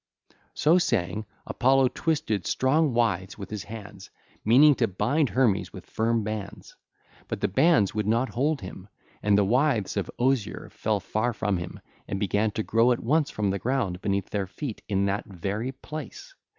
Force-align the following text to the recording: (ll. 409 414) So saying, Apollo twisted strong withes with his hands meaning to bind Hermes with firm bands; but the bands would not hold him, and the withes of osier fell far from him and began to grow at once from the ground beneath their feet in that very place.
(ll. 0.55 0.79
409 0.79 1.25
414) 1.25 1.25
So 1.27 1.27
saying, 1.27 1.43
Apollo 1.45 1.87
twisted 1.89 2.47
strong 2.47 2.93
withes 2.95 3.37
with 3.37 3.51
his 3.51 3.65
hands 3.65 4.09
meaning 4.43 4.73
to 4.73 4.87
bind 4.87 5.29
Hermes 5.29 5.71
with 5.71 5.85
firm 5.85 6.23
bands; 6.23 6.75
but 7.27 7.39
the 7.39 7.47
bands 7.47 7.93
would 7.93 8.07
not 8.07 8.29
hold 8.29 8.61
him, 8.61 8.87
and 9.21 9.37
the 9.37 9.45
withes 9.45 9.97
of 9.97 10.09
osier 10.17 10.69
fell 10.71 10.99
far 10.99 11.33
from 11.33 11.57
him 11.57 11.79
and 12.07 12.19
began 12.19 12.49
to 12.49 12.63
grow 12.63 12.91
at 12.91 12.99
once 13.03 13.29
from 13.29 13.51
the 13.51 13.59
ground 13.59 14.01
beneath 14.01 14.31
their 14.31 14.47
feet 14.47 14.81
in 14.89 15.05
that 15.05 15.27
very 15.27 15.71
place. 15.71 16.33